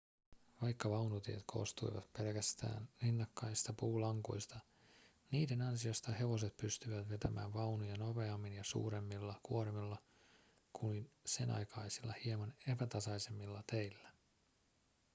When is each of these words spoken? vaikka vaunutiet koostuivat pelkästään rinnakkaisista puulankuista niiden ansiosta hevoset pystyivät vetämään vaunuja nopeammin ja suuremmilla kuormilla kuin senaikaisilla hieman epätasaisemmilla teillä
vaikka 0.61 0.89
vaunutiet 0.89 1.43
koostuivat 1.45 2.13
pelkästään 2.17 2.89
rinnakkaisista 3.01 3.73
puulankuista 3.73 4.59
niiden 5.31 5.61
ansiosta 5.61 6.11
hevoset 6.11 6.57
pystyivät 6.57 7.09
vetämään 7.09 7.53
vaunuja 7.53 7.97
nopeammin 7.97 8.53
ja 8.53 8.63
suuremmilla 8.63 9.39
kuormilla 9.43 9.97
kuin 10.73 11.11
senaikaisilla 11.25 12.13
hieman 12.25 12.53
epätasaisemmilla 12.67 13.63
teillä 13.71 14.11